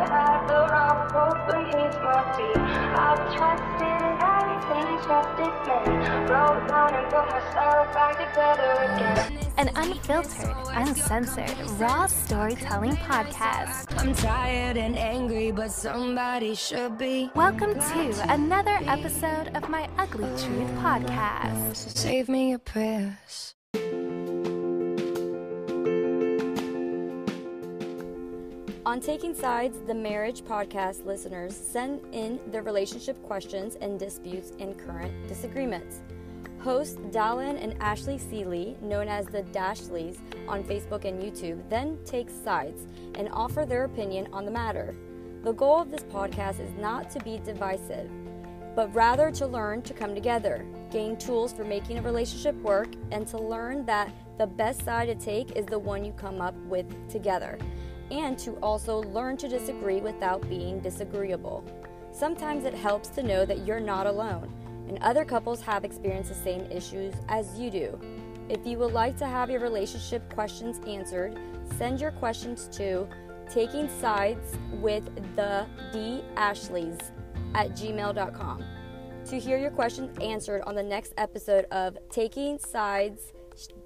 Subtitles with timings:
[0.00, 2.56] I've had the wrong hope, but he's my feet.
[2.56, 4.00] I've trusted
[4.32, 6.26] everything, trusted men.
[6.26, 9.50] Broke down and put myself back together again.
[9.58, 13.94] An unfiltered, uncensored, raw storytelling podcast.
[13.98, 17.30] I'm tired and angry, but somebody should be.
[17.34, 21.76] Welcome to another episode of my Ugly Truth podcast.
[21.76, 23.54] So save me your prayers.
[28.90, 34.76] On Taking Sides, the Marriage Podcast listeners send in their relationship questions and disputes and
[34.76, 36.00] current disagreements.
[36.58, 42.28] Hosts Dallin and Ashley Seeley, known as the Dashleys on Facebook and YouTube, then take
[42.28, 44.96] sides and offer their opinion on the matter.
[45.44, 48.10] The goal of this podcast is not to be divisive,
[48.74, 53.24] but rather to learn to come together, gain tools for making a relationship work, and
[53.28, 57.08] to learn that the best side to take is the one you come up with
[57.08, 57.56] together
[58.10, 61.64] and to also learn to disagree without being disagreeable.
[62.12, 64.52] Sometimes it helps to know that you're not alone,
[64.88, 67.98] and other couples have experienced the same issues as you do.
[68.48, 71.38] If you would like to have your relationship questions answered,
[71.78, 73.06] send your questions to
[73.48, 75.04] taking sides with
[75.36, 76.98] the D Ashleys
[77.54, 78.64] at gmail.com.
[79.26, 83.32] To hear your questions answered on the next episode of Taking Sides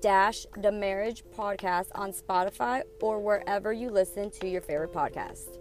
[0.00, 5.58] dash the marriage podcast on Spotify or wherever you listen to your favorite podcast.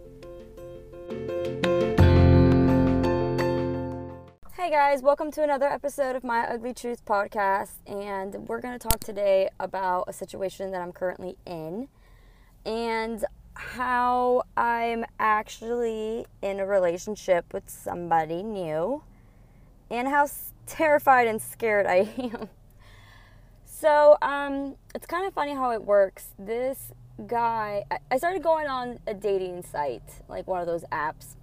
[4.56, 7.72] Hey guys, welcome to another episode of my Ugly Truth podcast.
[7.86, 11.88] And we're going to talk today about a situation that I'm currently in
[12.64, 19.02] and how I'm actually in a relationship with somebody new
[19.90, 20.28] and how
[20.66, 22.48] terrified and scared I am.
[23.84, 26.28] So, um, it's kind of funny how it works.
[26.38, 26.90] This
[27.26, 31.36] guy, I started going on a dating site, like one of those apps.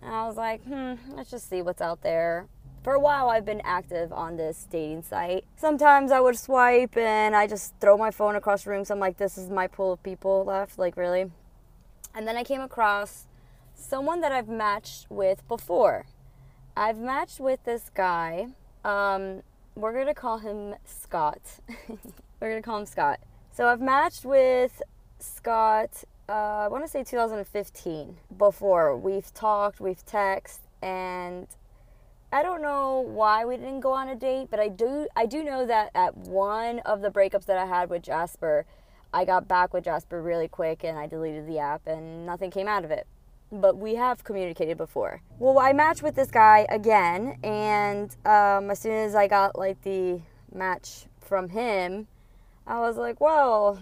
[0.00, 2.46] And I was like, hmm, let's just see what's out there.
[2.82, 5.44] For a while, I've been active on this dating site.
[5.56, 8.86] Sometimes I would swipe and I just throw my phone across the room.
[8.86, 10.78] So I'm like, this is my pool of people left.
[10.78, 11.30] Like, really?
[12.14, 13.26] And then I came across
[13.74, 16.06] someone that I've matched with before.
[16.74, 18.46] I've matched with this guy.
[18.82, 19.42] Um,
[19.74, 21.40] we're gonna call him Scott.
[22.40, 23.20] we're gonna call him Scott.
[23.52, 24.82] So I've matched with
[25.18, 26.04] Scott.
[26.28, 26.32] Uh,
[26.64, 28.16] I want to say 2015.
[28.36, 31.46] Before we've talked, we've texted, and
[32.32, 35.06] I don't know why we didn't go on a date, but I do.
[35.16, 38.66] I do know that at one of the breakups that I had with Jasper,
[39.12, 42.68] I got back with Jasper really quick, and I deleted the app, and nothing came
[42.68, 43.06] out of it
[43.52, 45.20] but we have communicated before.
[45.38, 49.82] Well, I matched with this guy again, and um, as soon as I got like
[49.82, 50.20] the
[50.52, 52.08] match from him,
[52.66, 53.78] I was like, well,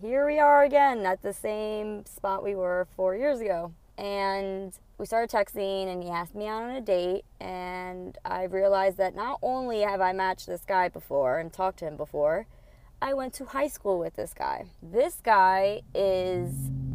[0.00, 3.72] here we are again at the same spot we were four years ago.
[3.96, 7.24] And we started texting, and he asked me out on a date.
[7.40, 11.86] And I realized that not only have I matched this guy before and talked to
[11.86, 12.46] him before,
[13.00, 14.64] I went to high school with this guy.
[14.82, 16.50] This guy is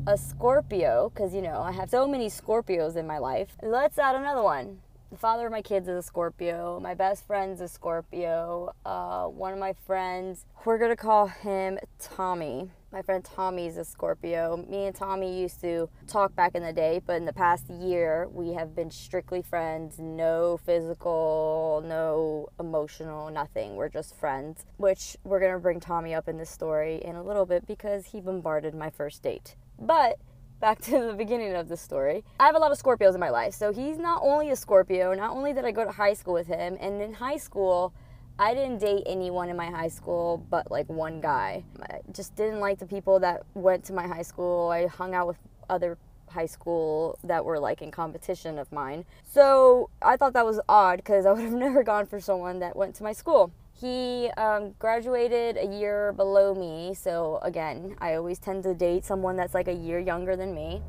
[0.09, 3.49] a Scorpio, because you know, I have so many Scorpios in my life.
[3.61, 4.79] Let's add another one.
[5.11, 6.79] The father of my kids is a Scorpio.
[6.79, 8.73] My best friend's a Scorpio.
[8.83, 12.71] Uh, one of my friends, we're gonna call him Tommy.
[12.91, 14.65] My friend Tommy's a Scorpio.
[14.67, 18.27] Me and Tommy used to talk back in the day, but in the past year,
[18.31, 19.99] we have been strictly friends.
[19.99, 23.75] No physical, no emotional, nothing.
[23.75, 27.45] We're just friends, which we're gonna bring Tommy up in this story in a little
[27.45, 29.55] bit because he bombarded my first date.
[29.79, 30.17] But
[30.59, 32.23] back to the beginning of the story.
[32.39, 33.53] I have a lot of Scorpios in my life.
[33.53, 36.47] So he's not only a Scorpio, not only did I go to high school with
[36.47, 37.93] him, and in high school,
[38.37, 41.63] I didn't date anyone in my high school but like one guy.
[41.81, 44.69] I just didn't like the people that went to my high school.
[44.69, 45.37] I hung out with
[45.69, 45.97] other
[46.29, 49.03] high school that were like in competition of mine.
[49.23, 52.75] So I thought that was odd because I would have never gone for someone that
[52.75, 53.51] went to my school.
[53.79, 59.37] He um, graduated a year below me, so again, I always tend to date someone
[59.37, 60.81] that's like a year younger than me.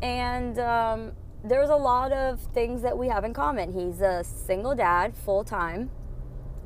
[0.00, 1.12] And um,
[1.44, 3.70] there's a lot of things that we have in common.
[3.72, 5.90] He's a single dad, full time.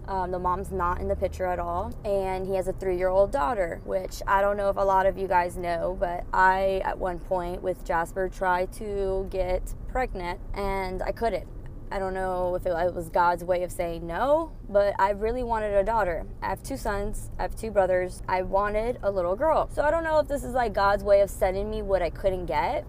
[0.06, 1.92] Um, the mom's not in the picture at all.
[2.04, 5.04] And he has a three year old daughter, which I don't know if a lot
[5.04, 10.38] of you guys know, but I, at one point with Jasper, tried to get pregnant
[10.54, 11.57] and I couldn't.
[11.90, 15.74] I don't know if it was God's way of saying no, but I really wanted
[15.74, 16.26] a daughter.
[16.42, 18.22] I have two sons, I have two brothers.
[18.28, 19.70] I wanted a little girl.
[19.72, 22.10] So I don't know if this is like God's way of sending me what I
[22.10, 22.86] couldn't get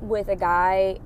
[0.00, 0.98] with a guy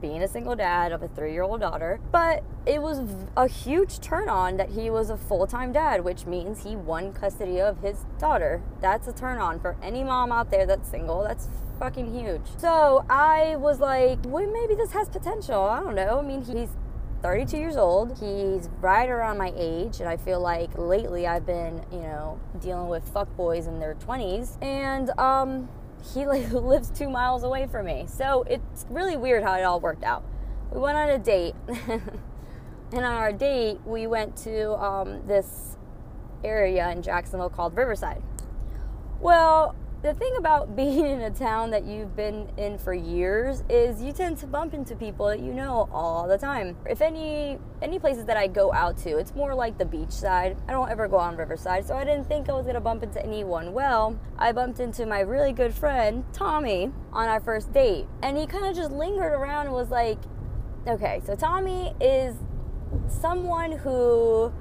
[0.00, 2.00] being a single dad of a three year old daughter.
[2.10, 3.00] But it was
[3.36, 7.12] a huge turn on that he was a full time dad, which means he won
[7.12, 8.62] custody of his daughter.
[8.80, 11.22] That's a turn on for any mom out there that's single.
[11.22, 11.48] That's
[11.78, 12.42] fucking huge.
[12.58, 15.62] So I was like, well, maybe this has potential.
[15.62, 16.18] I don't know.
[16.18, 16.70] I mean, he's
[17.22, 18.18] 32 years old.
[18.18, 22.88] He's right around my age, and I feel like lately I've been, you know, dealing
[22.88, 25.68] with fuckboys in their 20s, and um,
[26.12, 28.04] he like lives two miles away from me.
[28.06, 30.22] So it's really weird how it all worked out.
[30.70, 31.54] We went on a date,
[31.88, 32.02] and
[32.92, 35.78] on our date we went to um, this
[36.44, 38.22] area in Jacksonville called Riverside.
[39.20, 39.74] Well,
[40.04, 44.12] the thing about being in a town that you've been in for years is you
[44.12, 46.76] tend to bump into people that you know all the time.
[46.86, 50.56] If any any places that I go out to, it's more like the beach side.
[50.68, 53.24] I don't ever go on Riverside, so I didn't think I was gonna bump into
[53.24, 53.72] anyone.
[53.72, 58.46] Well, I bumped into my really good friend Tommy on our first date, and he
[58.46, 60.18] kind of just lingered around and was like,
[60.86, 62.36] "Okay, so Tommy is
[63.08, 64.52] someone who."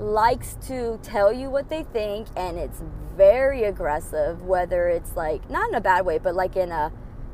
[0.00, 2.82] Likes to tell you what they think and it's
[3.16, 6.90] very aggressive whether it's like not in a bad way but like in a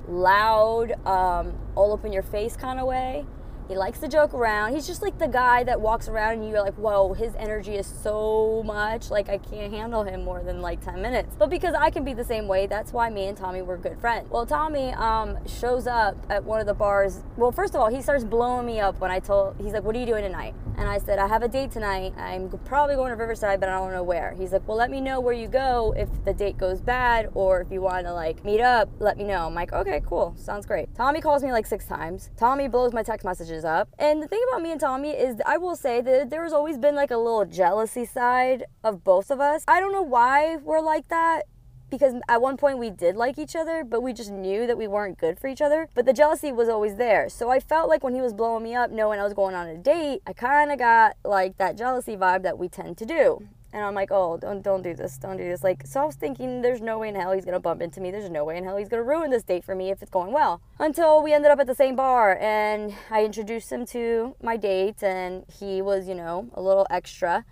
[0.08, 3.24] loud um, all up in your face kind of way
[3.68, 6.62] he likes to joke around he's just like the guy that walks around and you're
[6.62, 10.82] like whoa his energy is so much like i can't handle him more than like
[10.84, 13.62] 10 minutes but because i can be the same way that's why me and tommy
[13.62, 17.74] were good friends well tommy um, shows up at one of the bars well first
[17.74, 20.06] of all he starts blowing me up when i told he's like what are you
[20.06, 22.12] doing tonight and I said, I have a date tonight.
[22.18, 24.34] I'm probably going to Riverside, but I don't know where.
[24.36, 27.62] He's like, Well, let me know where you go if the date goes bad or
[27.62, 29.46] if you want to like meet up, let me know.
[29.46, 30.34] I'm like, Okay, cool.
[30.36, 30.94] Sounds great.
[30.94, 32.30] Tommy calls me like six times.
[32.36, 33.88] Tommy blows my text messages up.
[33.98, 36.94] And the thing about me and Tommy is I will say that there's always been
[36.94, 39.64] like a little jealousy side of both of us.
[39.68, 41.42] I don't know why we're like that
[41.90, 44.88] because at one point we did like each other, but we just knew that we
[44.88, 45.88] weren't good for each other.
[45.94, 47.28] But the jealousy was always there.
[47.28, 49.68] So I felt like when he was blowing me up, knowing I was going on
[49.68, 53.46] a date, I kind of got like that jealousy vibe that we tend to do.
[53.76, 55.62] And I'm like, oh, don't don't do this, don't do this.
[55.62, 58.10] Like, so I was thinking, there's no way in hell he's gonna bump into me.
[58.10, 60.32] There's no way in hell he's gonna ruin this date for me if it's going
[60.32, 60.62] well.
[60.78, 65.02] Until we ended up at the same bar, and I introduced him to my date,
[65.02, 67.44] and he was, you know, a little extra.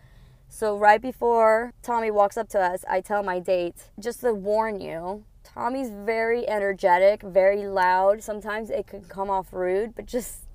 [0.48, 4.80] So right before Tommy walks up to us, I tell my date, just to warn
[4.80, 8.22] you, Tommy's very energetic, very loud.
[8.22, 10.46] Sometimes it can come off rude, but just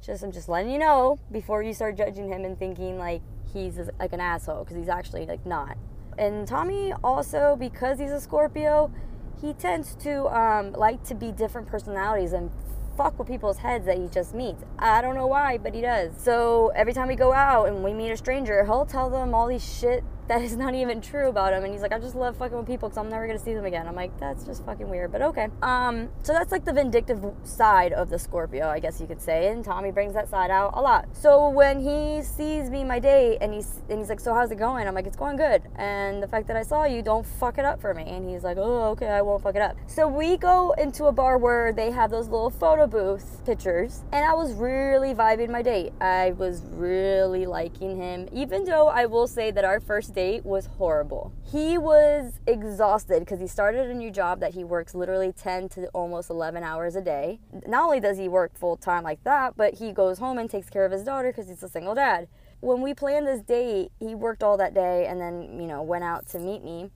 [0.00, 3.78] just I'm just letting you know before you start judging him and thinking like he's
[3.98, 5.76] like an asshole because he's actually like not.
[6.18, 8.90] And Tommy also because he's a Scorpio,
[9.40, 12.50] he tends to um, like to be different personalities and
[12.96, 14.64] fuck with people's heads that he just meets.
[14.78, 16.12] I don't know why, but he does.
[16.16, 19.46] So every time we go out and we meet a stranger, he'll tell them all
[19.46, 21.64] these shit that is not even true about him.
[21.64, 23.64] And he's like, I just love fucking with people because I'm never gonna see them
[23.64, 23.86] again.
[23.86, 25.48] I'm like, that's just fucking weird, but okay.
[25.62, 29.48] Um, so that's like the vindictive side of the Scorpio, I guess you could say.
[29.48, 31.08] And Tommy brings that side out a lot.
[31.12, 34.58] So when he sees me my date and he's and he's like, so how's it
[34.58, 34.88] going?
[34.88, 35.62] I'm like, it's going good.
[35.76, 38.04] And the fact that I saw you, don't fuck it up for me.
[38.04, 39.76] And he's like, oh, okay, I won't fuck it up.
[39.86, 44.24] So we go into a bar where they have those little photo booth pictures, and
[44.24, 45.92] I was really vibing my date.
[46.00, 50.64] I was really liking him, even though I will say that our first date was
[50.64, 51.30] horrible.
[51.44, 55.88] He was exhausted because he started a new job that he works literally 10 to
[55.88, 57.38] almost 11 hours a day.
[57.66, 60.70] Not only does he work full time like that, but he goes home and takes
[60.70, 62.28] care of his daughter because he's a single dad.
[62.60, 66.02] When we planned this date, he worked all that day and then, you know, went
[66.02, 66.90] out to meet me.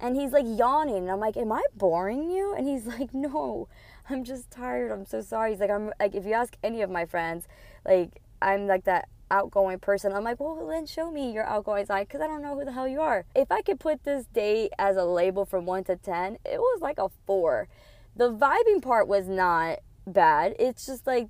[0.00, 0.96] And he's like yawning.
[0.96, 2.54] And I'm like, Am I boring you?
[2.56, 3.68] And he's like, No,
[4.08, 4.90] I'm just tired.
[4.90, 5.50] I'm so sorry.
[5.50, 7.46] He's like, I'm like, if you ask any of my friends,
[7.84, 10.12] like, I'm like that outgoing person.
[10.12, 12.72] I'm like, well, then show me your outgoing side because I don't know who the
[12.72, 13.24] hell you are.
[13.34, 16.80] If I could put this date as a label from one to 10, it was
[16.80, 17.68] like a four.
[18.14, 20.54] The vibing part was not bad.
[20.58, 21.28] It's just like,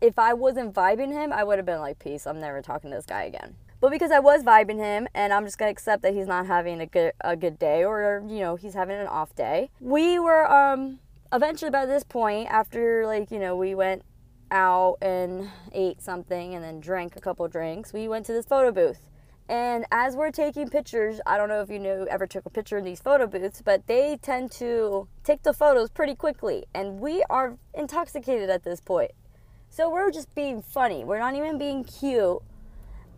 [0.00, 2.96] if I wasn't vibing him, I would have been like, peace, I'm never talking to
[2.96, 3.54] this guy again.
[3.80, 6.80] But because I was vibing him and I'm just gonna accept that he's not having
[6.80, 9.70] a good a good day or you know, he's having an off day.
[9.78, 11.00] We were um
[11.32, 14.02] eventually by this point, after like, you know, we went
[14.54, 18.70] out and ate something and then drank a couple drinks, we went to this photo
[18.72, 19.10] booth.
[19.48, 22.78] And as we're taking pictures, I don't know if you knew ever took a picture
[22.78, 26.64] in these photo booths, but they tend to take the photos pretty quickly.
[26.74, 29.10] And we are intoxicated at this point.
[29.68, 31.04] So we're just being funny.
[31.04, 32.38] We're not even being cute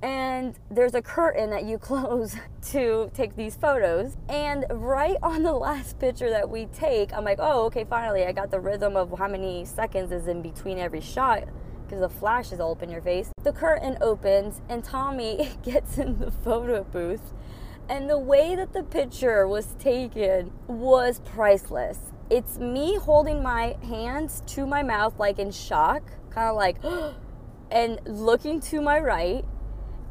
[0.03, 2.37] and there's a curtain that you close
[2.71, 4.17] to take these photos.
[4.29, 8.33] And right on the last picture that we take, I'm like, oh, okay, finally, I
[8.33, 11.45] got the rhythm of how many seconds is in between every shot
[11.85, 13.31] because the flash is all up in your face.
[13.45, 17.33] The curtain opens, and Tommy gets in the photo booth.
[17.89, 21.99] And the way that the picture was taken was priceless.
[22.29, 26.79] It's me holding my hands to my mouth, like in shock, kind of like,
[27.71, 29.45] and looking to my right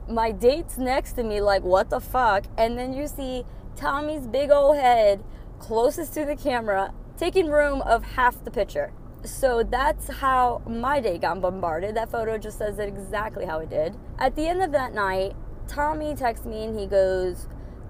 [0.07, 2.45] my date's next to me, like, what the fuck?
[2.57, 3.45] And then you see
[3.75, 5.23] Tommy's big old head
[5.59, 8.91] closest to the camera taking room of half the picture.
[9.23, 11.95] So that's how my day got bombarded.
[11.95, 13.95] That photo just says it exactly how it did.
[14.19, 15.35] At the end of that night,
[15.67, 17.47] Tommy texts me and he goes,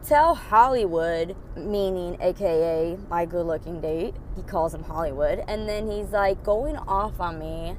[0.07, 4.15] Tell Hollywood, meaning AKA my good looking date.
[4.35, 5.43] He calls him Hollywood.
[5.47, 7.75] And then he's like going off on me.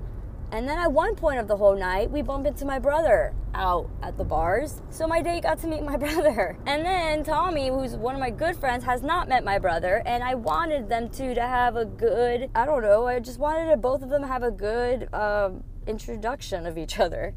[0.52, 3.90] And then at one point of the whole night, we bump into my brother out
[4.02, 4.80] at the bars.
[4.90, 6.56] So my date got to meet my brother.
[6.66, 10.02] And then Tommy, who's one of my good friends, has not met my brother.
[10.06, 13.80] And I wanted them two to have a good, I don't know, I just wanted
[13.80, 17.34] both of them have a good um, introduction of each other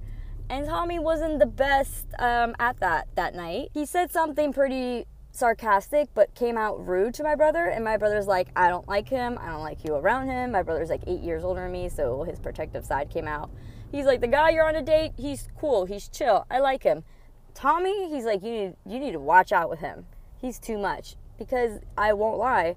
[0.50, 3.70] and Tommy wasn't the best um, at that that night.
[3.74, 5.06] He said something pretty
[5.40, 9.08] sarcastic, but came out rude to my brother, and my brother's like, I don't like
[9.08, 9.40] him.
[9.42, 10.52] I don't like you around him.
[10.52, 13.50] My brother's like eight years older than me, so his protective side came out.
[13.92, 17.04] He's like, the guy you're on a date, he's cool, he's chill, I like him.
[17.56, 20.06] Tommy, he's like, you need you need to watch out with him.
[20.38, 22.76] He's too much because I won't lie.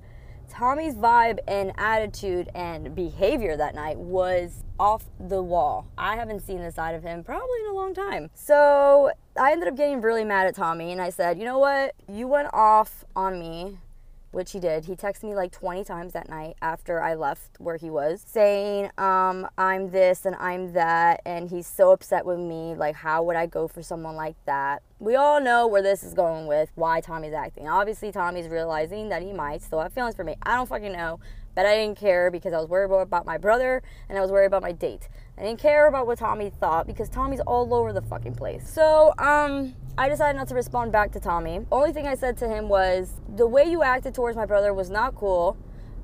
[0.49, 5.87] Tommy's vibe and attitude and behavior that night was off the wall.
[5.97, 8.31] I haven't seen the side of him probably in a long time.
[8.35, 11.95] So I ended up getting really mad at Tommy and I said, you know what?
[12.09, 13.79] You went off on me
[14.33, 14.87] which he did.
[14.87, 18.91] He texted me like 20 times that night after I left where he was, saying,
[18.99, 22.75] um, I'm this and I'm that, and he's so upset with me.
[22.75, 24.83] Like, how would I go for someone like that?
[24.99, 27.69] We all know where this is going with why Tommy's acting.
[27.69, 30.35] Obviously, Tommy's realizing that he might still have feelings for me.
[30.43, 31.21] I don't fucking know,
[31.55, 34.47] but I didn't care because I was worried about my brother and I was worried
[34.47, 35.09] about my date.
[35.43, 38.71] I didn't care about what Tommy thought because Tommy's all over the fucking place.
[38.73, 41.67] So, um, I decided not to respond back to Tommy.
[41.73, 44.89] Only thing I said to him was, the way you acted towards my brother was
[44.89, 45.57] not cool.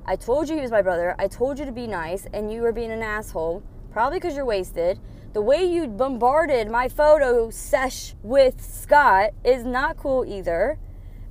[0.05, 1.15] I told you he was my brother.
[1.17, 3.63] I told you to be nice, and you were being an asshole.
[3.93, 4.99] Probably because you're wasted.
[5.31, 10.77] The way you bombarded my photo sesh with Scott is not cool either.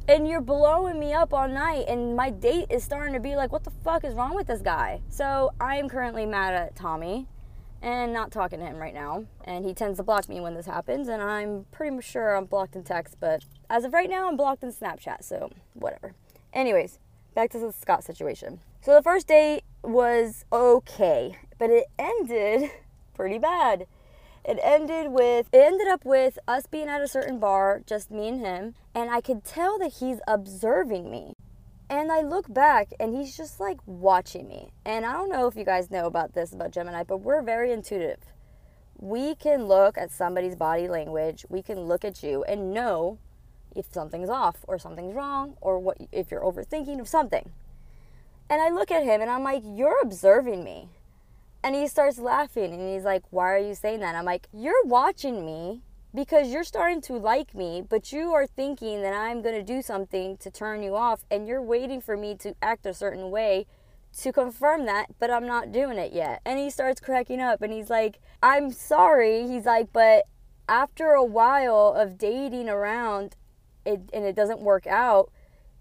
[0.08, 3.52] And you're blowing me up all night, and my date is starting to be like,
[3.52, 5.02] what the fuck is wrong with this guy?
[5.10, 7.28] So I am currently mad at Tommy
[7.82, 9.24] and not talking to him right now.
[9.44, 12.76] And he tends to block me when this happens, and I'm pretty sure I'm blocked
[12.76, 16.14] in text, but as of right now, I'm blocked in Snapchat, so whatever.
[16.52, 16.98] Anyways,
[17.34, 18.60] back to the Scott situation.
[18.80, 22.70] So the first date was okay, but it ended
[23.14, 23.86] pretty bad.
[24.44, 28.28] It ended with it ended up with us being at a certain bar, just me
[28.28, 31.34] and him, and I could tell that he's observing me.
[31.90, 34.72] And I look back and he's just like watching me.
[34.84, 37.72] And I don't know if you guys know about this about Gemini, but we're very
[37.72, 38.18] intuitive.
[38.98, 43.18] We can look at somebody's body language, we can look at you and know
[43.74, 47.52] if something's off or something's wrong or what if you're overthinking of something.
[48.50, 50.88] And I look at him and I'm like, "You're observing me."
[51.62, 54.84] And he starts laughing and he's like, "Why are you saying that?" I'm like, "You're
[54.84, 55.82] watching me
[56.14, 59.82] because you're starting to like me, but you are thinking that I'm going to do
[59.82, 63.66] something to turn you off, and you're waiting for me to act a certain way
[64.20, 66.40] to confirm that, but I'm not doing it yet.
[66.44, 69.46] And he starts cracking up and he's like, I'm sorry.
[69.46, 70.24] He's like, but
[70.68, 73.36] after a while of dating around
[73.84, 75.30] it, and it doesn't work out,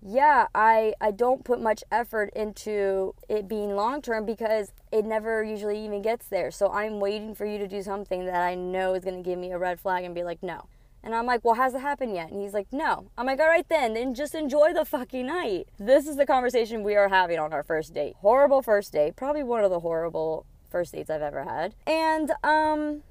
[0.02, 5.44] yeah, I, I don't put much effort into it being long term because it never
[5.44, 6.52] usually even gets there.
[6.52, 9.40] So I'm waiting for you to do something that I know is going to give
[9.40, 10.68] me a red flag and be like, no.
[11.04, 12.32] And I'm like, well, has it happened yet?
[12.32, 13.10] And he's like, no.
[13.18, 15.70] I'm like, all right then, then just enjoy the fucking night.
[15.80, 18.16] This is the conversation we are having on our first date.
[18.18, 19.16] Horrible first date.
[19.16, 21.76] Probably one of the horrible first dates I've ever had.
[21.86, 23.04] And, um,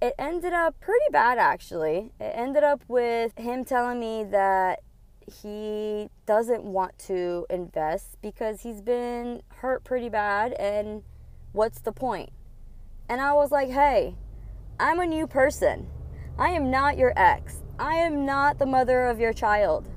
[0.00, 2.12] it ended up pretty bad actually.
[2.20, 4.80] It ended up with him telling me that
[5.26, 11.02] he doesn't want to invest because he's been hurt pretty bad and
[11.58, 12.30] what's the point?
[13.08, 14.14] And I was like, hey,
[14.78, 15.88] I'm a new person.
[16.38, 17.64] I am not your ex.
[17.80, 19.88] I am not the mother of your child.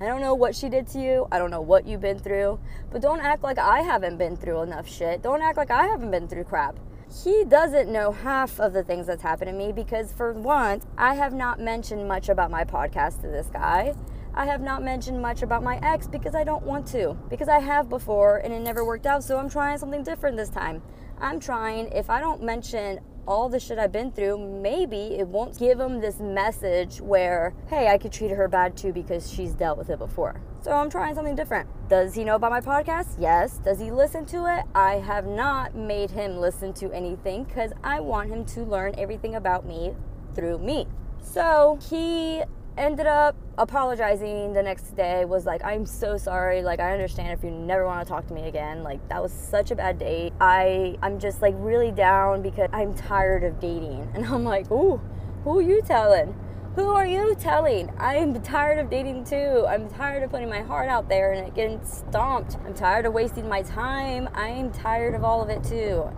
[0.00, 1.28] I don't know what she did to you.
[1.30, 2.58] I don't know what you've been through.
[2.90, 5.20] But don't act like I haven't been through enough shit.
[5.20, 6.78] Don't act like I haven't been through crap.
[7.22, 11.14] He doesn't know half of the things that's happened to me because, for once, I
[11.16, 13.92] have not mentioned much about my podcast to this guy.
[14.34, 17.18] I have not mentioned much about my ex because I don't want to.
[17.28, 20.48] Because I have before and it never worked out, so I'm trying something different this
[20.48, 20.80] time.
[21.22, 22.98] I'm trying, if I don't mention
[23.28, 27.86] all the shit I've been through, maybe it won't give him this message where, hey,
[27.86, 30.40] I could treat her bad too because she's dealt with it before.
[30.62, 31.68] So I'm trying something different.
[31.88, 33.14] Does he know about my podcast?
[33.20, 33.58] Yes.
[33.58, 34.64] Does he listen to it?
[34.74, 39.36] I have not made him listen to anything because I want him to learn everything
[39.36, 39.94] about me
[40.34, 40.88] through me.
[41.20, 42.42] So he
[42.78, 47.44] ended up apologizing the next day was like i'm so sorry like i understand if
[47.44, 50.32] you never want to talk to me again like that was such a bad date
[50.40, 55.00] i i'm just like really down because i'm tired of dating and i'm like ooh
[55.44, 56.34] who are you telling
[56.74, 57.92] Who are you telling?
[57.98, 59.66] I'm tired of dating too.
[59.68, 62.56] I'm tired of putting my heart out there and it getting stomped.
[62.64, 64.26] I'm tired of wasting my time.
[64.32, 66.08] I'm tired of all of it too.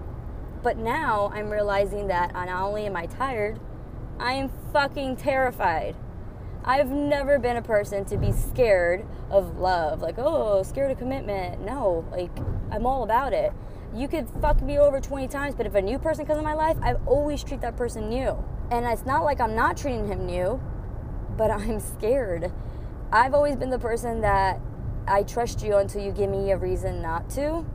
[0.62, 3.58] But now I'm realizing that not only am I tired,
[4.20, 5.96] I am fucking terrified.
[6.66, 10.00] I've never been a person to be scared of love.
[10.00, 11.60] Like, oh, scared of commitment.
[11.60, 12.30] No, like,
[12.70, 13.52] I'm all about it.
[13.94, 16.54] You could fuck me over 20 times, but if a new person comes in my
[16.54, 18.42] life, I always treat that person new.
[18.70, 20.60] And it's not like I'm not treating him new,
[21.36, 22.50] but I'm scared.
[23.12, 24.58] I've always been the person that
[25.06, 27.66] I trust you until you give me a reason not to.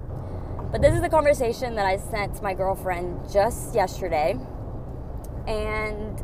[0.72, 4.38] But this is the conversation that I sent to my girlfriend just yesterday.
[5.48, 6.24] And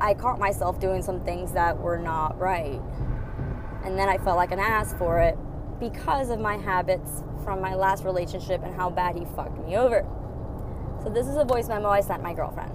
[0.00, 2.80] I caught myself doing some things that were not right.
[3.84, 5.38] And then I felt like an ass for it
[5.80, 10.04] because of my habits from my last relationship and how bad he fucked me over.
[11.02, 12.72] So this is a voice memo I sent my girlfriend.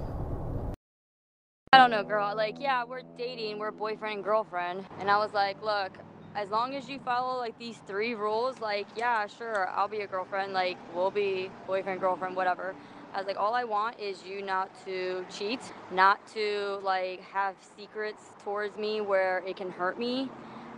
[1.73, 2.35] I don't know, girl.
[2.35, 4.85] Like, yeah, we're dating, we're boyfriend and girlfriend.
[4.99, 5.91] And I was like, look,
[6.35, 10.07] as long as you follow like these three rules, like, yeah, sure, I'll be a
[10.07, 12.75] girlfriend, like, we'll be boyfriend, girlfriend, whatever.
[13.13, 15.59] I was like, all I want is you not to cheat,
[15.91, 20.29] not to like have secrets towards me where it can hurt me,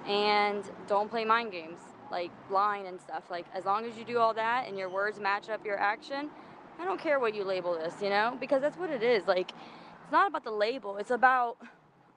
[0.07, 1.79] and don't play mind games
[2.13, 3.23] like lying and stuff.
[3.29, 6.29] Like as long as you do all that and your words match up your action,
[6.79, 9.25] I don't care what you label this, you know, because that's what it is.
[9.27, 9.51] Like
[10.03, 10.97] it's not about the label.
[10.97, 11.57] It's about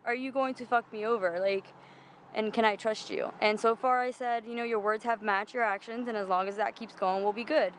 [0.05, 1.39] are you going to fuck me over?
[1.41, 1.65] Like
[2.35, 3.33] and can I trust you?
[3.41, 6.29] And so far I said, you know, your words have matched your actions and as
[6.29, 7.73] long as that keeps going, we'll be good.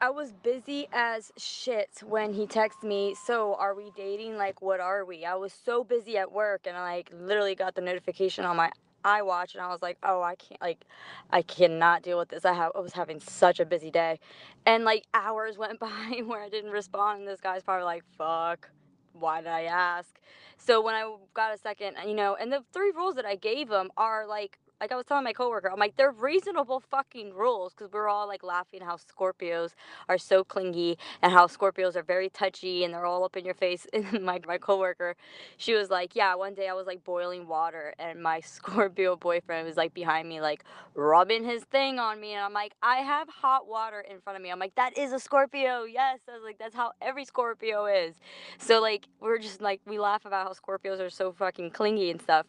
[0.00, 4.36] I was busy as shit when he texted me, so are we dating?
[4.36, 5.24] Like, what are we?
[5.24, 8.70] I was so busy at work and I like literally got the notification on my
[9.04, 10.84] iWatch and I was like, oh, I can't, like,
[11.30, 12.44] I cannot deal with this.
[12.44, 14.20] I, have, I was having such a busy day.
[14.66, 18.70] And like hours went by where I didn't respond, and this guy's probably like, fuck,
[19.14, 20.20] why did I ask?
[20.58, 23.68] So when I got a second, you know, and the three rules that I gave
[23.68, 27.74] him are like like I was telling my coworker, I'm like, they're reasonable fucking rules
[27.74, 29.72] because we're all like laughing how Scorpios
[30.08, 33.54] are so clingy and how Scorpios are very touchy and they're all up in your
[33.54, 33.86] face.
[33.98, 35.16] And my my coworker,
[35.56, 39.66] she was like, yeah, one day I was like boiling water and my Scorpio boyfriend
[39.66, 43.28] was like behind me, like rubbing his thing on me, and I'm like, I have
[43.28, 44.50] hot water in front of me.
[44.50, 45.84] I'm like, that is a Scorpio.
[45.84, 48.16] Yes, I was like, that's how every Scorpio is.
[48.58, 52.20] So like we're just like we laugh about how Scorpios are so fucking clingy and
[52.22, 52.46] stuff.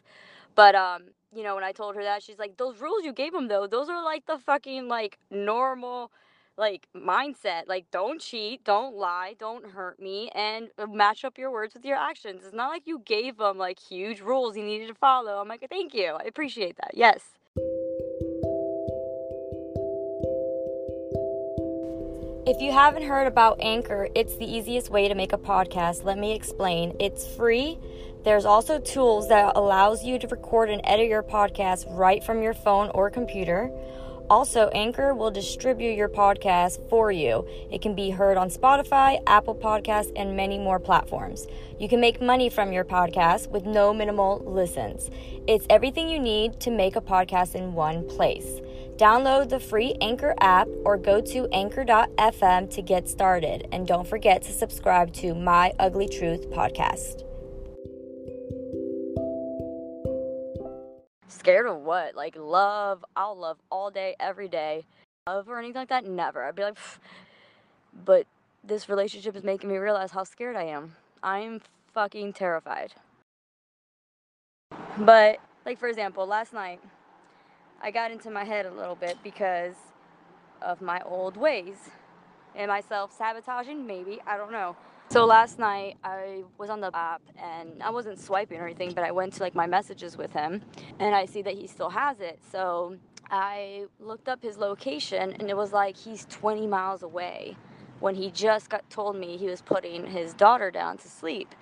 [0.54, 1.02] But um,
[1.34, 3.66] you know, when I told her that, she's like, "Those rules you gave him though,
[3.66, 6.10] those are like the fucking like normal
[6.56, 7.68] like mindset.
[7.68, 11.84] Like don't cheat, don't lie, don't hurt me and uh, match up your words with
[11.84, 12.42] your actions.
[12.44, 15.64] It's not like you gave him like huge rules he needed to follow." I'm like,
[15.68, 16.16] "Thank you.
[16.18, 17.30] I appreciate that." Yes.
[22.46, 26.02] If you haven't heard about Anchor, it's the easiest way to make a podcast.
[26.02, 26.96] Let me explain.
[26.98, 27.78] It's free.
[28.22, 32.52] There's also tools that allows you to record and edit your podcast right from your
[32.52, 33.70] phone or computer.
[34.28, 37.44] Also, Anchor will distribute your podcast for you.
[37.72, 41.48] It can be heard on Spotify, Apple Podcasts, and many more platforms.
[41.80, 45.10] You can make money from your podcast with no minimal listens.
[45.48, 48.60] It's everything you need to make a podcast in one place.
[48.96, 53.66] Download the free Anchor app or go to anchor.fm to get started.
[53.72, 57.29] And don't forget to subscribe to My Ugly Truth podcast.
[61.40, 62.16] Scared of what?
[62.16, 64.86] Like love, I'll love all day, every day.
[65.28, 66.06] Love or anything like that?
[66.06, 66.44] Never.
[66.44, 66.78] I'd be like,
[68.06, 68.26] but
[68.64, 70.96] this relationship is making me realize how scared I am.
[71.22, 71.62] I'm
[71.94, 72.94] fucking terrified.
[74.98, 76.80] But, like, for example, last night,
[77.82, 79.76] I got into my head a little bit because
[80.62, 81.90] of my old ways.
[82.56, 83.86] and myself sabotaging?
[83.86, 84.20] Maybe.
[84.26, 84.76] I don't know.
[85.10, 89.04] So last night I was on the app and I wasn't swiping or anything, but
[89.04, 90.62] I went to like my messages with him
[91.00, 92.40] and I see that he still has it.
[92.52, 92.96] So
[93.30, 97.56] I looked up his location and it was like he's 20 miles away
[98.00, 101.54] when he just got told me he was putting his daughter down to sleep.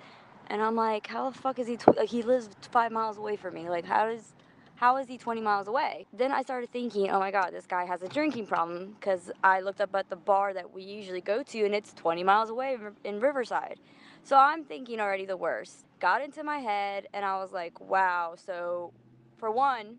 [0.47, 1.77] And I'm like, how the fuck is he?
[1.77, 3.69] Tw- like he lives five miles away from me.
[3.69, 4.33] Like how does
[4.79, 6.05] how is he 20 miles away?
[6.13, 9.59] Then I started thinking, oh my God, this guy has a drinking problem because I
[9.59, 12.77] looked up at the bar that we usually go to and it's 20 miles away
[13.03, 13.77] in Riverside.
[14.23, 15.83] So I'm thinking already the worst.
[15.99, 18.35] Got into my head and I was like, wow.
[18.37, 18.93] So,
[19.37, 19.97] for one,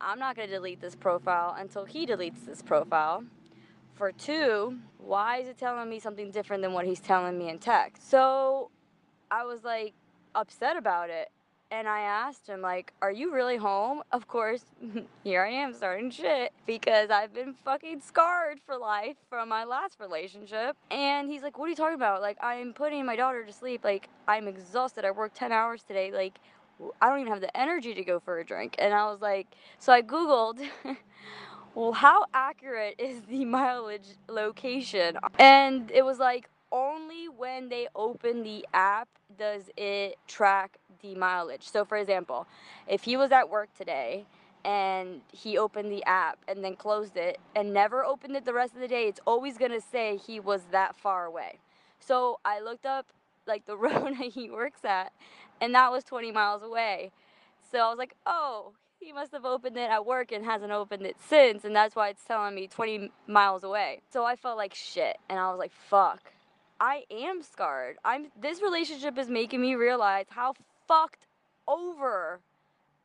[0.00, 3.24] I'm not going to delete this profile until he deletes this profile.
[3.92, 7.58] For two, why is it telling me something different than what he's telling me in
[7.58, 8.08] text?
[8.10, 8.70] So
[9.30, 9.92] I was like
[10.34, 11.28] upset about it
[11.74, 14.02] and I asked him, like, are you really home?
[14.14, 14.64] Of course,
[15.24, 19.98] here I am starting shit because I've been fucking scarred for life from my last
[19.98, 20.76] relationship.
[20.92, 22.20] And he's like, what are you talking about?
[22.20, 23.82] Like, I'm putting my daughter to sleep.
[23.82, 25.04] Like, I'm exhausted.
[25.04, 26.12] I worked 10 hours today.
[26.12, 26.38] Like,
[27.02, 28.76] I don't even have the energy to go for a drink.
[28.78, 29.48] And I was like,
[29.80, 30.60] so I Googled,
[31.74, 35.18] well, how accurate is the mileage location?
[35.40, 39.08] And it was like, only when they open the app
[39.38, 41.62] does it track the mileage.
[41.70, 42.46] So, for example,
[42.88, 44.26] if he was at work today
[44.64, 48.74] and he opened the app and then closed it and never opened it the rest
[48.74, 51.60] of the day, it's always gonna say he was that far away.
[52.00, 53.06] So, I looked up
[53.46, 55.12] like the road that he works at,
[55.60, 57.12] and that was 20 miles away.
[57.70, 61.06] So, I was like, oh, he must have opened it at work and hasn't opened
[61.06, 64.00] it since, and that's why it's telling me 20 miles away.
[64.10, 66.33] So I felt like shit, and I was like, fuck.
[66.80, 67.96] I am scarred.
[68.04, 70.54] I'm this relationship is making me realize how
[70.88, 71.26] fucked
[71.68, 72.40] over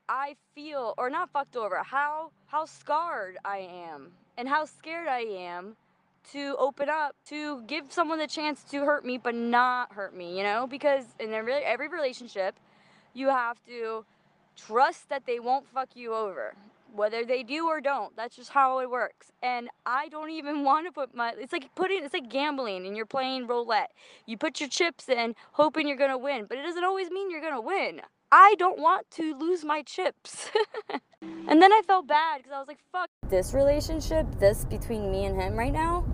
[0.08, 5.19] I feel or not fucked over, how how scarred I am and how scared I
[5.19, 5.75] am
[6.32, 10.38] to open up to give someone the chance to hurt me but not hurt me,
[10.38, 10.67] you know?
[10.67, 12.55] Because in every every relationship,
[13.13, 14.05] you have to
[14.58, 16.55] trust that they won't fuck you over
[16.93, 19.32] whether they do or don't that's just how it works.
[19.41, 22.95] And i don't even want to put my it's like putting it's like gambling and
[22.95, 23.91] you're playing roulette.
[24.25, 27.32] You put your chips in hoping you're going to win but it doesn't always mean
[27.32, 28.02] you're going to win.
[28.32, 30.49] I don't want to lose my chips.
[31.21, 35.25] And then i felt bad because i was like fuck this relationship this between me
[35.25, 36.06] and him right now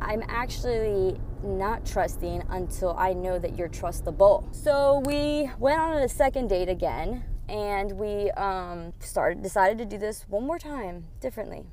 [0.00, 4.54] i'm actually not trusting until i know that you're trustable.
[4.54, 9.98] So we went on a second date again and we um, started decided to do
[9.98, 11.66] this one more time differently.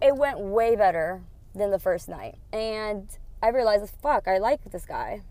[0.00, 1.22] It went way better
[1.54, 3.08] than the first night, and
[3.42, 5.22] I realized, fuck, I like this guy,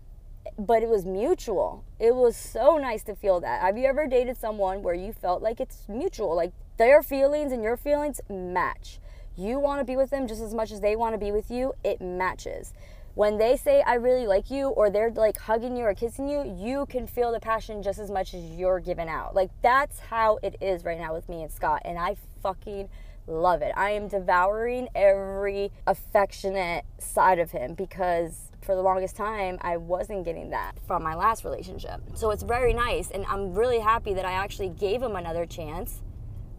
[0.58, 1.84] but it was mutual.
[1.98, 3.60] It was so nice to feel that.
[3.60, 7.62] Have you ever dated someone where you felt like it's mutual, like their feelings and
[7.62, 9.00] your feelings match?
[9.36, 11.50] You want to be with them just as much as they want to be with
[11.50, 11.74] you.
[11.82, 12.72] It matches
[13.14, 16.56] when they say I really like you or they're like hugging you or kissing you,
[16.58, 19.34] you can feel the passion just as much as you're giving out.
[19.34, 22.88] Like that's how it is right now with me and Scott and I fucking
[23.26, 23.72] love it.
[23.76, 30.24] I am devouring every affectionate side of him because for the longest time I wasn't
[30.24, 32.00] getting that from my last relationship.
[32.14, 36.02] So it's very nice and I'm really happy that I actually gave him another chance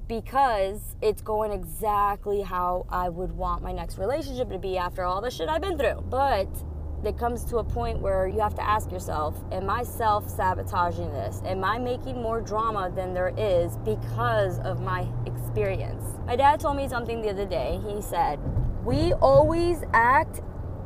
[0.08, 5.22] because it's going exactly how I would want my next relationship to be after all
[5.22, 6.04] the shit I've been through.
[6.10, 6.48] But
[7.04, 11.12] it comes to a point where you have to ask yourself, am I self sabotaging
[11.12, 11.42] this?
[11.46, 16.04] Am I making more drama than there is because of my experience?
[16.26, 17.80] My dad told me something the other day.
[17.88, 18.40] He said,
[18.84, 20.42] We always act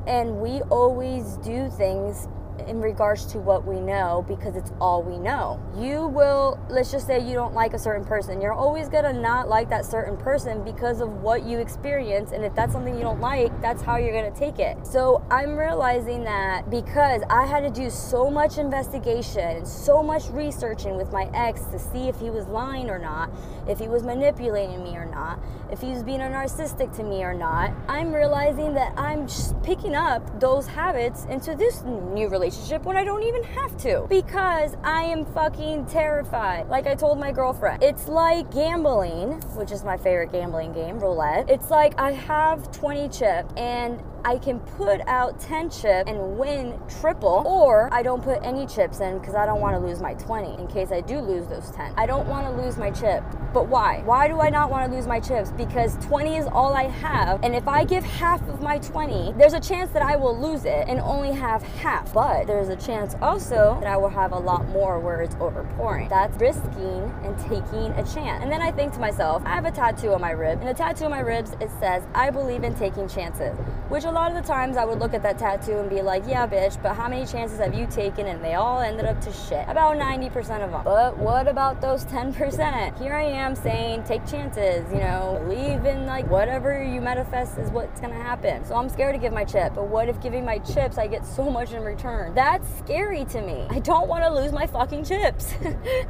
[0.07, 2.27] and we always do things
[2.67, 5.59] in regards to what we know because it's all we know.
[5.77, 8.41] You will, let's just say you don't like a certain person.
[8.41, 12.31] You're always gonna not like that certain person because of what you experience.
[12.31, 14.85] And if that's something you don't like, that's how you're gonna take it.
[14.85, 20.29] So I'm realizing that because I had to do so much investigation, and so much
[20.29, 23.29] researching with my ex to see if he was lying or not,
[23.67, 25.39] if he was manipulating me or not,
[25.71, 29.27] if he was being a narcissistic to me or not, I'm realizing that I'm
[29.63, 34.07] picking up those habits into this new relationship relationship when I don't even have to
[34.09, 36.67] because I am fucking terrified.
[36.67, 41.49] Like I told my girlfriend, it's like gambling, which is my favorite gambling game, roulette.
[41.49, 46.79] It's like I have 20 chips and I can put out 10 chips and win
[47.01, 50.13] triple, or I don't put any chips in because I don't want to lose my
[50.15, 51.93] 20 in case I do lose those 10.
[51.97, 53.23] I don't want to lose my chip.
[53.53, 54.01] But why?
[54.05, 55.51] Why do I not want to lose my chips?
[55.51, 59.53] Because 20 is all I have, and if I give half of my 20, there's
[59.53, 62.13] a chance that I will lose it and only have half.
[62.13, 66.09] But there's a chance also that I will have a lot more where it's overpouring.
[66.09, 68.43] That's risking and taking a chance.
[68.43, 70.73] And then I think to myself, I have a tattoo on my rib, and the
[70.73, 73.57] tattoo on my ribs it says, I believe in taking chances,
[73.89, 76.23] which a lot of the times I would look at that tattoo and be like,
[76.27, 78.27] yeah, bitch, but how many chances have you taken?
[78.27, 79.65] And they all ended up to shit.
[79.67, 80.83] About 90% of them.
[80.83, 83.01] But what about those 10%?
[83.01, 87.71] Here I am saying, take chances, you know, believe in like whatever you manifest is
[87.71, 88.63] what's gonna happen.
[88.63, 89.73] So I'm scared to give my chip.
[89.73, 92.35] But what if giving my chips, I get so much in return?
[92.35, 93.65] That's scary to me.
[93.71, 95.53] I don't wanna lose my fucking chips.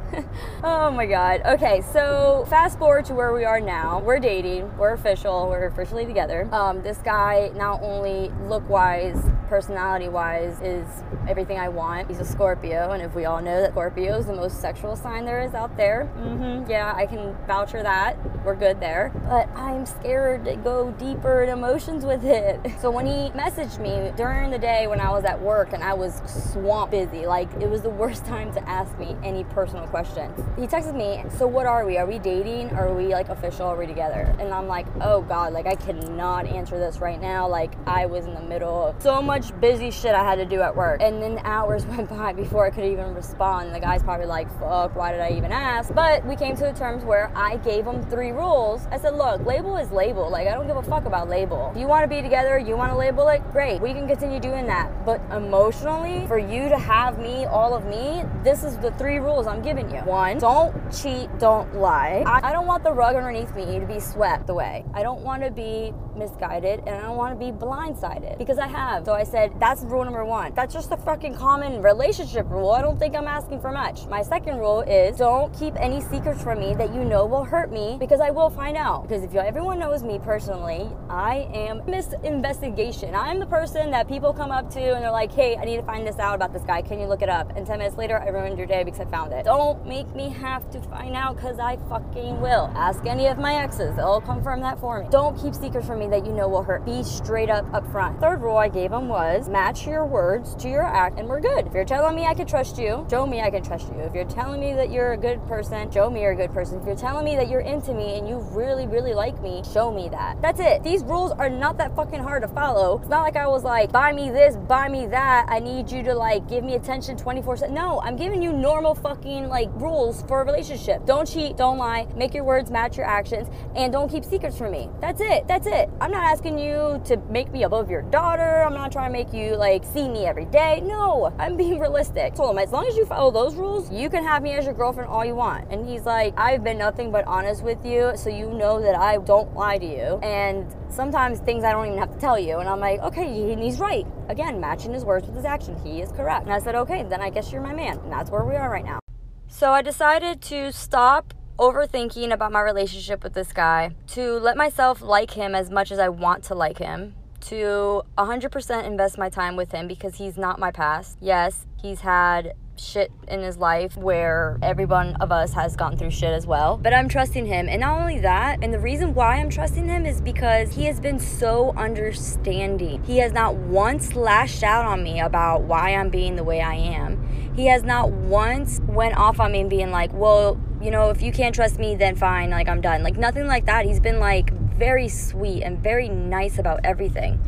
[0.62, 1.40] oh my God.
[1.46, 4.00] Okay, so fast forward to where we are now.
[4.00, 6.46] We're dating, we're official, we're officially together.
[6.52, 10.86] Um, this guy not only look wise, personality wise, is
[11.28, 12.08] everything I want.
[12.08, 15.24] He's a Scorpio, and if we all know that Scorpio is the most sexual sign
[15.24, 18.16] there is out there, mm-hmm, yeah, I can vouch for that.
[18.44, 19.12] We're good there.
[19.28, 22.58] But I'm scared to go deeper in emotions with it.
[22.80, 25.92] So when he messaged me during the day when I was at work and I
[25.92, 30.34] was swamp busy, like it was the worst time to ask me any personal questions.
[30.56, 31.98] He texted me, So what are we?
[31.98, 32.70] Are we dating?
[32.70, 33.66] Are we like official?
[33.66, 34.34] Are we together?
[34.38, 37.46] And I'm like, Oh God, like I cannot answer this right now.
[37.46, 40.44] Like I was in the middle of so much much busy shit I had to
[40.44, 41.00] do at work.
[41.00, 43.74] And then hours went by before I could even respond.
[43.74, 45.94] The guy's probably like, fuck, why did I even ask?
[45.94, 48.86] But we came to the terms where I gave him three rules.
[48.90, 50.28] I said, look, label is label.
[50.28, 51.70] Like, I don't give a fuck about label.
[51.72, 53.80] If you want to be together, you want to label it, great.
[53.80, 55.04] We can continue doing that.
[55.04, 59.46] But emotionally, for you to have me, all of me, this is the three rules
[59.46, 60.00] I'm giving you.
[60.00, 62.24] One, don't cheat, don't lie.
[62.26, 64.84] I, I don't want the rug underneath me to be swept away.
[64.92, 68.66] I don't want to be misguided and I don't want to be blindsided because I
[68.66, 69.04] have.
[69.04, 70.52] So I said, that's rule number one.
[70.54, 72.70] That's just a fucking common relationship rule.
[72.70, 74.06] I don't think I'm asking for much.
[74.06, 77.72] My second rule is don't keep any secrets from me that you know will hurt
[77.72, 79.02] me because I will find out.
[79.02, 83.14] Because if you, everyone knows me personally, I am Miss Investigation.
[83.14, 85.82] I'm the person that people come up to and they're like, hey, I need to
[85.82, 86.82] find this out about this guy.
[86.82, 87.56] Can you look it up?
[87.56, 89.44] And 10 minutes later, I ruined your day because I found it.
[89.44, 92.70] Don't make me have to find out because I fucking will.
[92.74, 95.08] Ask any of my exes, they'll confirm that for me.
[95.10, 96.84] Don't keep secrets from me that you know will hurt.
[96.84, 98.20] Be straight up up front.
[98.20, 101.66] Third rule I gave him was match your words to your act and we're good.
[101.66, 104.00] If you're telling me I can trust you, show me I can trust you.
[104.00, 106.80] If you're telling me that you're a good person, show me you're a good person.
[106.80, 109.92] If you're telling me that you're into me and you really, really like me, show
[109.92, 110.42] me that.
[110.42, 110.82] That's it.
[110.82, 112.98] These rules are not that fucking hard to follow.
[112.98, 115.46] It's not like I was like, buy me this, buy me that.
[115.48, 117.74] I need you to like give me attention 24 7.
[117.74, 121.06] No, I'm giving you normal fucking like rules for a relationship.
[121.06, 124.72] Don't cheat, don't lie, make your words match your actions, and don't keep secrets from
[124.72, 124.90] me.
[125.00, 125.46] That's it.
[125.46, 125.88] That's it.
[126.00, 128.62] I'm not asking you to make me above your daughter.
[128.62, 130.80] I'm not trying to make you like see me every day.
[130.84, 132.34] No, I'm being realistic.
[132.34, 134.74] told him as long as you follow those rules, you can have me as your
[134.74, 135.70] girlfriend all you want.
[135.70, 139.18] And he's like, I've been nothing but honest with you, so you know that I
[139.18, 140.18] don't lie to you.
[140.22, 142.58] And sometimes things I don't even have to tell you.
[142.58, 144.06] And I'm like, okay, and he's right.
[144.28, 145.76] Again, matching his words with his action.
[145.84, 146.44] He is correct.
[146.44, 147.98] And I said, okay, then I guess you're my man.
[147.98, 149.00] And that's where we are right now.
[149.48, 155.02] So I decided to stop overthinking about my relationship with this guy, to let myself
[155.02, 159.56] like him as much as I want to like him, to 100% invest my time
[159.56, 161.18] with him because he's not my past.
[161.20, 166.10] Yes, he's had shit in his life where every one of us has gone through
[166.10, 166.78] shit as well.
[166.78, 167.68] But I'm trusting him.
[167.68, 170.98] And not only that, and the reason why I'm trusting him is because he has
[170.98, 173.04] been so understanding.
[173.04, 176.74] He has not once lashed out on me about why I'm being the way I
[176.74, 177.52] am.
[177.54, 181.22] He has not once went off on me and being like, well, you know, if
[181.22, 183.02] you can't trust me, then fine, like I'm done.
[183.02, 183.84] Like nothing like that.
[183.84, 187.38] He's been like very sweet and very nice about everything.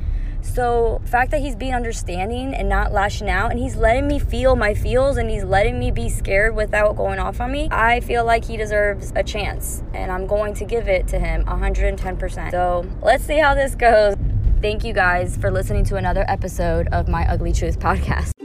[0.42, 4.56] So, fact that he's being understanding and not lashing out and he's letting me feel
[4.56, 8.24] my feels and he's letting me be scared without going off on me, I feel
[8.24, 12.50] like he deserves a chance and I'm going to give it to him 110%.
[12.50, 14.16] So, let's see how this goes.
[14.60, 18.41] Thank you guys for listening to another episode of my Ugly Truth podcast.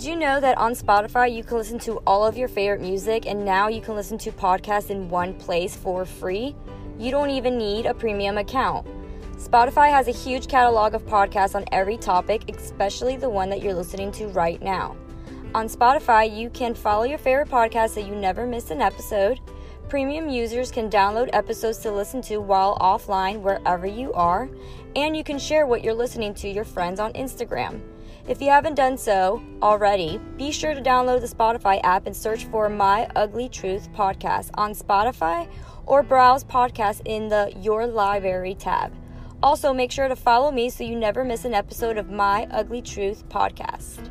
[0.00, 3.26] Did you know that on Spotify you can listen to all of your favorite music
[3.26, 6.56] and now you can listen to podcasts in one place for free?
[6.98, 8.86] You don't even need a premium account.
[9.36, 13.74] Spotify has a huge catalog of podcasts on every topic, especially the one that you're
[13.74, 14.96] listening to right now.
[15.54, 19.38] On Spotify, you can follow your favorite podcast so you never miss an episode.
[19.90, 24.48] Premium users can download episodes to listen to while offline wherever you are,
[24.96, 27.82] and you can share what you're listening to your friends on Instagram.
[28.28, 32.44] If you haven't done so already, be sure to download the Spotify app and search
[32.44, 35.48] for My Ugly Truth podcast on Spotify
[35.86, 38.92] or browse podcasts in the Your Library tab.
[39.42, 42.82] Also, make sure to follow me so you never miss an episode of My Ugly
[42.82, 44.10] Truth podcast.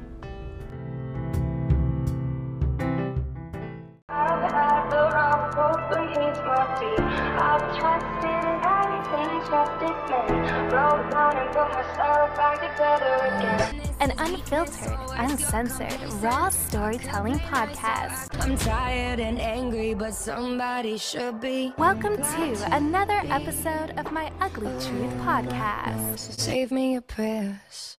[7.42, 10.70] I've trusted everything, trusted men.
[10.70, 13.96] Broke down and put myself back together again.
[14.00, 18.28] An unfiltered, uncensored, raw storytelling podcast.
[18.42, 21.74] I'm tired and angry, but somebody should be.
[21.78, 26.40] Welcome to another episode of my Ugly Truth podcast.
[26.40, 27.99] Save me your prayers.